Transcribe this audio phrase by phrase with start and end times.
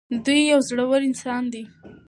[0.25, 1.63] دی یو زړور انسان دی.